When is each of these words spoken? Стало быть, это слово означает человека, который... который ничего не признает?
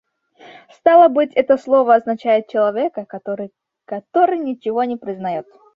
Стало 0.71 1.09
быть, 1.09 1.31
это 1.35 1.59
слово 1.59 1.93
означает 1.93 2.47
человека, 2.47 3.05
который... 3.05 3.51
который 3.85 4.39
ничего 4.39 4.83
не 4.83 4.97
признает? 4.97 5.45